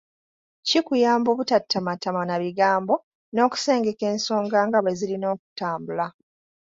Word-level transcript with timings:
Kikuyamba 0.67 1.27
obutatamattama 1.33 2.21
na 2.25 2.35
bigambo 2.43 2.93
n’okusengeka 3.33 4.03
ensonga 4.13 4.59
nga 4.67 4.79
bwe 4.81 4.91
ziba 4.93 4.99
zirina 4.99 5.25
okutambula. 5.33 6.05